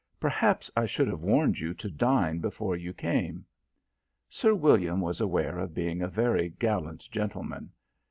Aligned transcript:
"Perhaps 0.19 0.71
I 0.75 0.87
should 0.87 1.07
have 1.09 1.21
warned 1.21 1.59
you 1.59 1.75
to 1.75 1.87
dine 1.91 2.39
before 2.39 2.75
you 2.75 2.91
came." 2.91 3.45
Sir 4.31 4.55
William 4.55 4.99
was 4.99 5.21
aware 5.21 5.59
of 5.59 5.75
being 5.75 6.01
a 6.01 6.07
very 6.07 6.49
gallant 6.49 7.01
gentleman. 7.11 7.71